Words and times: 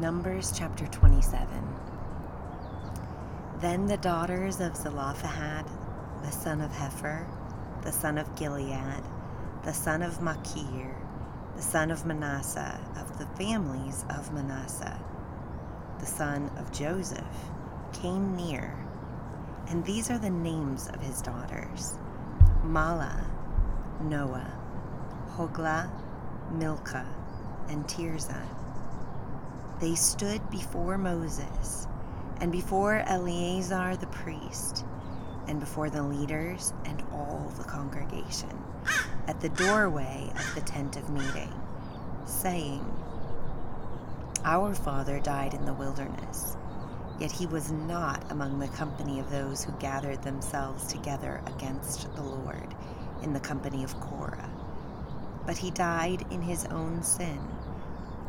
Numbers 0.00 0.52
chapter 0.54 0.86
27. 0.86 1.48
Then 3.60 3.88
the 3.88 3.96
daughters 3.96 4.60
of 4.60 4.76
Zelophehad, 4.76 5.66
the 6.22 6.30
son 6.30 6.60
of 6.60 6.70
Hepher, 6.70 7.26
the 7.82 7.90
son 7.90 8.16
of 8.16 8.32
Gilead, 8.36 9.02
the 9.64 9.72
son 9.72 10.02
of 10.02 10.22
Machir, 10.22 10.94
the 11.56 11.62
son 11.62 11.90
of 11.90 12.06
Manasseh, 12.06 12.78
of 12.94 13.18
the 13.18 13.26
families 13.42 14.04
of 14.10 14.32
Manasseh, 14.32 15.00
the 15.98 16.06
son 16.06 16.48
of 16.58 16.70
Joseph, 16.70 17.24
came 17.92 18.36
near. 18.36 18.72
And 19.66 19.84
these 19.84 20.12
are 20.12 20.18
the 20.18 20.30
names 20.30 20.86
of 20.86 21.00
his 21.02 21.20
daughters 21.20 21.98
Mahlah, 22.62 23.24
Noah, 24.02 24.52
Hoglah, 25.32 25.90
Milcah, 26.52 27.08
and 27.68 27.84
Tirzah. 27.88 28.46
They 29.80 29.94
stood 29.94 30.50
before 30.50 30.98
Moses 30.98 31.86
and 32.40 32.50
before 32.50 32.96
Eleazar 33.06 33.96
the 33.96 34.08
priest 34.08 34.84
and 35.46 35.60
before 35.60 35.88
the 35.88 36.02
leaders 36.02 36.72
and 36.84 37.00
all 37.12 37.52
the 37.56 37.64
congregation 37.64 38.50
at 39.28 39.40
the 39.40 39.50
doorway 39.50 40.32
of 40.34 40.54
the 40.56 40.62
tent 40.62 40.96
of 40.96 41.10
meeting, 41.10 41.52
saying, 42.24 42.84
Our 44.44 44.74
father 44.74 45.20
died 45.20 45.54
in 45.54 45.64
the 45.64 45.74
wilderness, 45.74 46.56
yet 47.20 47.30
he 47.30 47.46
was 47.46 47.70
not 47.70 48.32
among 48.32 48.58
the 48.58 48.68
company 48.68 49.20
of 49.20 49.30
those 49.30 49.62
who 49.62 49.72
gathered 49.72 50.22
themselves 50.22 50.86
together 50.86 51.40
against 51.46 52.12
the 52.16 52.22
Lord 52.22 52.74
in 53.22 53.32
the 53.32 53.40
company 53.40 53.84
of 53.84 54.00
Korah, 54.00 54.50
but 55.46 55.58
he 55.58 55.70
died 55.70 56.24
in 56.30 56.42
his 56.42 56.64
own 56.66 57.02
sin, 57.02 57.38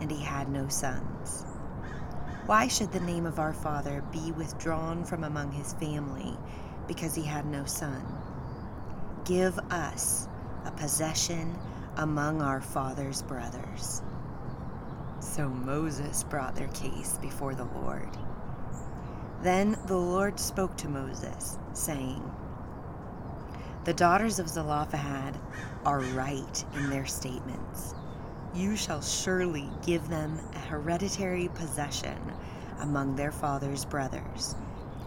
and 0.00 0.10
he 0.10 0.22
had 0.22 0.48
no 0.48 0.68
sons. 0.68 1.44
Why 2.46 2.68
should 2.68 2.92
the 2.92 3.00
name 3.00 3.26
of 3.26 3.38
our 3.38 3.52
father 3.52 4.04
be 4.12 4.32
withdrawn 4.32 5.04
from 5.04 5.24
among 5.24 5.50
his 5.50 5.72
family 5.74 6.36
because 6.86 7.14
he 7.14 7.24
had 7.24 7.46
no 7.46 7.64
son? 7.64 8.04
Give 9.24 9.58
us 9.70 10.28
a 10.64 10.70
possession 10.70 11.58
among 11.96 12.42
our 12.42 12.60
father's 12.60 13.22
brothers. 13.22 14.02
So 15.20 15.48
Moses 15.48 16.22
brought 16.22 16.54
their 16.54 16.68
case 16.68 17.18
before 17.20 17.54
the 17.54 17.68
Lord. 17.82 18.08
Then 19.42 19.76
the 19.86 19.96
Lord 19.96 20.38
spoke 20.38 20.76
to 20.78 20.88
Moses, 20.88 21.58
saying, 21.72 22.22
The 23.84 23.94
daughters 23.94 24.38
of 24.38 24.48
Zelophehad 24.48 25.36
are 25.84 26.00
right 26.00 26.64
in 26.74 26.90
their 26.90 27.06
statements. 27.06 27.94
You 28.56 28.74
shall 28.74 29.02
surely 29.02 29.68
give 29.84 30.08
them 30.08 30.40
a 30.54 30.58
hereditary 30.58 31.48
possession 31.48 32.16
among 32.80 33.14
their 33.14 33.30
father's 33.30 33.84
brothers, 33.84 34.54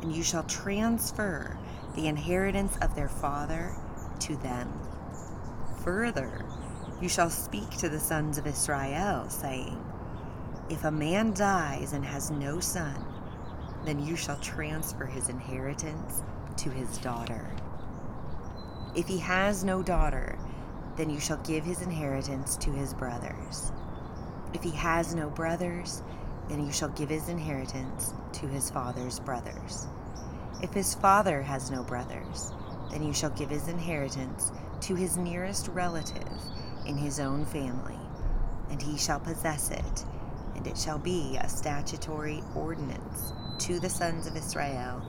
and 0.00 0.16
you 0.16 0.22
shall 0.22 0.44
transfer 0.44 1.58
the 1.94 2.06
inheritance 2.06 2.78
of 2.80 2.94
their 2.94 3.10
father 3.10 3.76
to 4.20 4.36
them. 4.36 4.72
Further, 5.82 6.42
you 7.02 7.08
shall 7.10 7.28
speak 7.28 7.68
to 7.72 7.90
the 7.90 8.00
sons 8.00 8.38
of 8.38 8.46
Israel, 8.46 9.28
saying, 9.28 9.78
If 10.70 10.84
a 10.84 10.90
man 10.90 11.34
dies 11.34 11.92
and 11.92 12.02
has 12.02 12.30
no 12.30 12.60
son, 12.60 13.04
then 13.84 14.02
you 14.02 14.16
shall 14.16 14.38
transfer 14.38 15.04
his 15.04 15.28
inheritance 15.28 16.22
to 16.56 16.70
his 16.70 16.96
daughter. 16.96 17.54
If 18.96 19.06
he 19.06 19.18
has 19.18 19.64
no 19.64 19.82
daughter, 19.82 20.38
then 20.96 21.10
you 21.10 21.20
shall 21.20 21.38
give 21.38 21.64
his 21.64 21.82
inheritance 21.82 22.56
to 22.58 22.70
his 22.70 22.94
brothers. 22.94 23.72
If 24.52 24.62
he 24.62 24.70
has 24.70 25.14
no 25.14 25.30
brothers, 25.30 26.02
then 26.48 26.64
you 26.64 26.72
shall 26.72 26.90
give 26.90 27.08
his 27.08 27.28
inheritance 27.28 28.14
to 28.34 28.46
his 28.46 28.70
father's 28.70 29.18
brothers. 29.18 29.86
If 30.62 30.72
his 30.72 30.94
father 30.94 31.42
has 31.42 31.70
no 31.70 31.82
brothers, 31.82 32.52
then 32.90 33.02
you 33.02 33.12
shall 33.12 33.30
give 33.30 33.50
his 33.50 33.68
inheritance 33.68 34.52
to 34.82 34.94
his 34.94 35.16
nearest 35.16 35.68
relative 35.68 36.28
in 36.86 36.96
his 36.96 37.18
own 37.18 37.44
family, 37.46 37.98
and 38.70 38.80
he 38.80 38.96
shall 38.96 39.18
possess 39.18 39.70
it, 39.70 40.04
and 40.54 40.66
it 40.66 40.78
shall 40.78 40.98
be 40.98 41.36
a 41.36 41.48
statutory 41.48 42.42
ordinance 42.54 43.32
to 43.58 43.80
the 43.80 43.88
sons 43.88 44.26
of 44.26 44.36
Israel, 44.36 45.02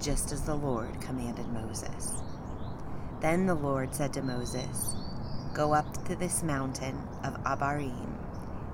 just 0.00 0.32
as 0.32 0.42
the 0.42 0.54
Lord 0.54 1.00
commanded 1.00 1.48
Moses. 1.48 2.12
Then 3.20 3.46
the 3.46 3.54
Lord 3.54 3.94
said 3.94 4.12
to 4.14 4.22
Moses, 4.22 4.94
Go 5.54 5.72
up 5.72 6.04
to 6.06 6.16
this 6.16 6.42
mountain 6.42 6.98
of 7.22 7.40
Abarim, 7.44 8.12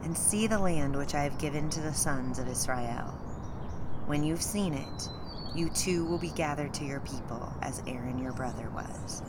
and 0.03 0.17
see 0.17 0.47
the 0.47 0.59
land 0.59 0.97
which 0.97 1.15
I 1.15 1.25
have 1.25 1.37
given 1.37 1.69
to 1.69 1.81
the 1.83 1.93
sons 1.93 2.39
of 2.39 2.49
Israel. 2.49 3.13
When 4.07 4.25
you've 4.25 4.41
seen 4.41 4.73
it, 4.73 5.09
you 5.55 5.69
too 5.69 6.07
will 6.07 6.17
be 6.17 6.31
gathered 6.31 6.73
to 6.75 6.87
your 6.87 7.01
people, 7.01 7.53
as 7.61 7.83
Aaron 7.87 8.19
your 8.19 8.33
brother 8.33 8.71
was. 8.71 9.23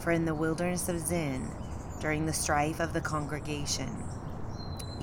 For 0.00 0.10
in 0.10 0.26
the 0.26 0.34
wilderness 0.34 0.90
of 0.90 0.98
Zin, 0.98 1.48
during 2.02 2.26
the 2.26 2.32
strife 2.34 2.78
of 2.78 2.92
the 2.92 3.00
congregation, 3.00 3.88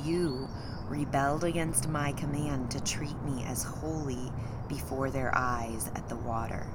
you 0.04 0.48
rebelled 0.90 1.44
against 1.44 1.90
my 1.90 2.12
command 2.12 2.70
to 2.70 2.84
treat 2.84 3.20
me 3.24 3.44
as 3.46 3.64
holy 3.64 4.32
before 4.68 5.10
their 5.10 5.36
eyes 5.36 5.90
at 5.96 6.08
the 6.08 6.18
water. 6.18 6.68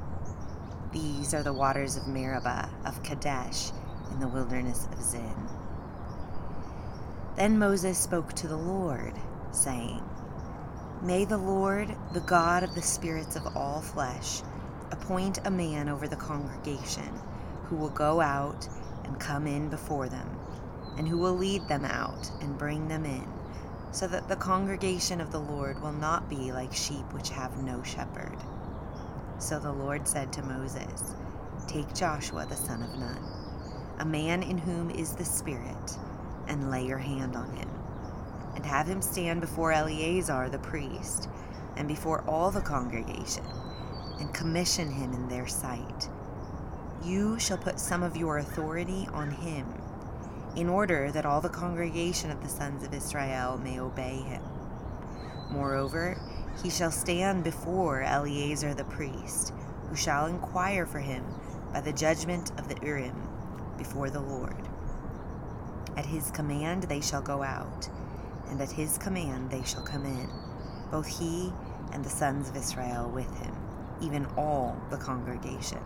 These 0.92 1.34
are 1.34 1.44
the 1.44 1.52
waters 1.52 1.96
of 1.96 2.08
Meribah, 2.08 2.68
of 2.84 3.00
Kadesh, 3.04 3.70
in 4.14 4.20
the 4.20 4.28
wilderness 4.28 4.86
of 4.92 5.02
Zin. 5.02 5.34
Then 7.36 7.58
Moses 7.58 7.98
spoke 7.98 8.32
to 8.34 8.46
the 8.46 8.56
Lord, 8.56 9.12
saying, 9.50 10.02
May 11.02 11.24
the 11.24 11.36
Lord, 11.36 11.94
the 12.12 12.20
God 12.20 12.62
of 12.62 12.74
the 12.74 12.82
spirits 12.82 13.34
of 13.34 13.56
all 13.56 13.80
flesh, 13.80 14.40
appoint 14.92 15.44
a 15.44 15.50
man 15.50 15.88
over 15.88 16.06
the 16.06 16.16
congregation 16.16 17.10
who 17.64 17.76
will 17.76 17.90
go 17.90 18.20
out 18.20 18.68
and 19.04 19.18
come 19.18 19.48
in 19.48 19.68
before 19.68 20.08
them, 20.08 20.28
and 20.96 21.08
who 21.08 21.18
will 21.18 21.34
lead 21.34 21.66
them 21.66 21.84
out 21.84 22.30
and 22.40 22.56
bring 22.56 22.86
them 22.86 23.04
in, 23.04 23.26
so 23.90 24.06
that 24.06 24.28
the 24.28 24.36
congregation 24.36 25.20
of 25.20 25.32
the 25.32 25.40
Lord 25.40 25.82
will 25.82 25.92
not 25.92 26.30
be 26.30 26.52
like 26.52 26.72
sheep 26.72 27.12
which 27.12 27.30
have 27.30 27.62
no 27.64 27.82
shepherd. 27.82 28.36
So 29.38 29.58
the 29.58 29.72
Lord 29.72 30.06
said 30.06 30.32
to 30.34 30.42
Moses, 30.42 31.14
Take 31.66 31.92
Joshua 31.94 32.46
the 32.46 32.56
son 32.56 32.82
of 32.82 32.96
Nun, 32.96 33.43
a 33.98 34.04
man 34.04 34.42
in 34.42 34.58
whom 34.58 34.90
is 34.90 35.14
the 35.14 35.24
Spirit, 35.24 35.98
and 36.48 36.70
lay 36.70 36.86
your 36.86 36.98
hand 36.98 37.36
on 37.36 37.50
him, 37.54 37.68
and 38.54 38.66
have 38.66 38.86
him 38.86 39.00
stand 39.00 39.40
before 39.40 39.72
Eleazar 39.72 40.48
the 40.48 40.58
priest, 40.58 41.28
and 41.76 41.86
before 41.86 42.22
all 42.28 42.50
the 42.50 42.60
congregation, 42.60 43.44
and 44.18 44.34
commission 44.34 44.90
him 44.90 45.12
in 45.12 45.28
their 45.28 45.46
sight. 45.46 46.08
You 47.04 47.38
shall 47.38 47.58
put 47.58 47.78
some 47.78 48.02
of 48.02 48.16
your 48.16 48.38
authority 48.38 49.08
on 49.12 49.30
him, 49.30 49.66
in 50.56 50.68
order 50.68 51.10
that 51.12 51.26
all 51.26 51.40
the 51.40 51.48
congregation 51.48 52.30
of 52.30 52.42
the 52.42 52.48
sons 52.48 52.84
of 52.84 52.94
Israel 52.94 53.58
may 53.58 53.80
obey 53.80 54.16
him. 54.16 54.42
Moreover, 55.50 56.16
he 56.62 56.70
shall 56.70 56.90
stand 56.90 57.44
before 57.44 58.02
Eleazar 58.02 58.74
the 58.74 58.84
priest, 58.84 59.52
who 59.88 59.96
shall 59.96 60.26
inquire 60.26 60.86
for 60.86 61.00
him 61.00 61.24
by 61.72 61.80
the 61.80 61.92
judgment 61.92 62.52
of 62.58 62.68
the 62.68 62.86
Urim 62.86 63.14
before 63.76 64.10
the 64.10 64.20
Lord. 64.20 64.56
At 65.96 66.06
his 66.06 66.30
command 66.30 66.84
they 66.84 67.00
shall 67.00 67.22
go 67.22 67.42
out, 67.42 67.88
and 68.48 68.60
at 68.60 68.70
his 68.70 68.98
command 68.98 69.50
they 69.50 69.62
shall 69.62 69.82
come 69.82 70.04
in, 70.04 70.28
both 70.90 71.06
he 71.06 71.52
and 71.92 72.04
the 72.04 72.10
sons 72.10 72.48
of 72.48 72.56
Israel 72.56 73.10
with 73.10 73.32
him, 73.38 73.54
even 74.00 74.26
all 74.36 74.76
the 74.90 74.96
congregation. 74.96 75.80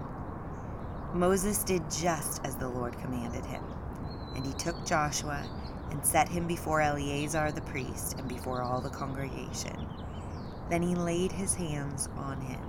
Moses 1.14 1.64
did 1.64 1.90
just 1.90 2.44
as 2.44 2.56
the 2.56 2.68
Lord 2.68 2.98
commanded 2.98 3.44
him. 3.46 3.64
And 4.34 4.44
he 4.44 4.52
took 4.52 4.84
Joshua 4.84 5.42
and 5.90 6.04
set 6.04 6.28
him 6.28 6.46
before 6.46 6.80
Eleazar 6.80 7.50
the 7.50 7.62
priest 7.62 8.18
and 8.18 8.28
before 8.28 8.62
all 8.62 8.80
the 8.80 8.90
congregation. 8.90 9.86
Then 10.68 10.82
he 10.82 10.94
laid 10.94 11.32
his 11.32 11.54
hands 11.54 12.08
on 12.16 12.40
him 12.40 12.60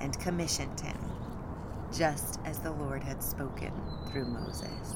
and 0.00 0.18
commissioned 0.18 0.80
him, 0.80 0.98
just 1.96 2.40
as 2.44 2.58
the 2.58 2.72
Lord 2.72 3.02
had 3.02 3.22
spoken 3.22 3.72
through 4.10 4.26
Moses. 4.26 4.94